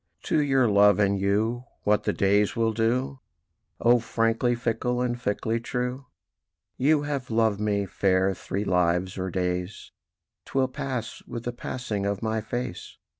To 0.23 0.41
your 0.41 0.67
Love 0.67 0.97
and 0.97 1.19
you 1.21 1.65
what 1.83 2.05
the 2.05 2.11
days 2.11 2.55
will 2.55 2.73
do, 2.73 3.19
O 3.79 3.99
frankly 3.99 4.55
fickle, 4.55 4.99
and 4.99 5.15
fickly 5.15 5.61
true? 5.63 6.07
"You 6.75 7.03
have 7.03 7.29
loved 7.29 7.59
me, 7.59 7.85
Fair, 7.85 8.33
three 8.33 8.63
lives 8.63 9.15
or 9.19 9.29
days: 9.29 9.91
'Twill 10.45 10.69
pass 10.69 11.21
with 11.27 11.43
the 11.43 11.51
passing 11.53 12.07
of 12.07 12.23
my 12.23 12.41
face. 12.41 12.97